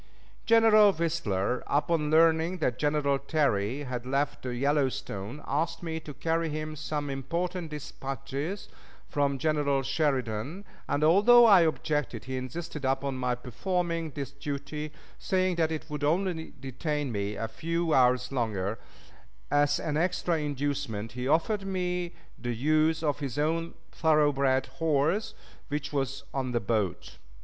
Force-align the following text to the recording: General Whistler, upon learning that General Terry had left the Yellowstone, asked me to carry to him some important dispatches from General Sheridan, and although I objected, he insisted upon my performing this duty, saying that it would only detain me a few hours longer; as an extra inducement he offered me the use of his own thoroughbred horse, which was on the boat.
General 0.47 0.91
Whistler, 0.93 1.63
upon 1.67 2.09
learning 2.09 2.57
that 2.57 2.79
General 2.79 3.19
Terry 3.19 3.83
had 3.83 4.03
left 4.03 4.41
the 4.41 4.55
Yellowstone, 4.55 5.43
asked 5.45 5.83
me 5.83 5.99
to 5.99 6.11
carry 6.15 6.49
to 6.49 6.55
him 6.55 6.75
some 6.75 7.11
important 7.11 7.69
dispatches 7.69 8.67
from 9.09 9.37
General 9.37 9.83
Sheridan, 9.83 10.65
and 10.89 11.03
although 11.03 11.45
I 11.45 11.61
objected, 11.61 12.23
he 12.25 12.35
insisted 12.35 12.83
upon 12.83 13.13
my 13.15 13.35
performing 13.35 14.09
this 14.09 14.31
duty, 14.31 14.91
saying 15.19 15.57
that 15.57 15.71
it 15.71 15.87
would 15.87 16.03
only 16.03 16.51
detain 16.59 17.11
me 17.11 17.35
a 17.35 17.47
few 17.47 17.93
hours 17.93 18.31
longer; 18.31 18.79
as 19.51 19.79
an 19.79 19.97
extra 19.97 20.37
inducement 20.39 21.11
he 21.11 21.27
offered 21.27 21.63
me 21.63 22.15
the 22.39 22.55
use 22.55 23.03
of 23.03 23.19
his 23.19 23.37
own 23.37 23.75
thoroughbred 23.91 24.65
horse, 24.81 25.35
which 25.67 25.93
was 25.93 26.23
on 26.33 26.53
the 26.53 26.59
boat. 26.59 27.19